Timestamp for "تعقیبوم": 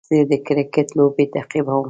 1.33-1.79